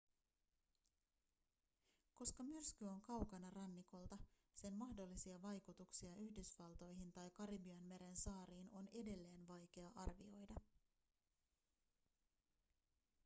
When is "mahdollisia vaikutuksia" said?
4.73-6.15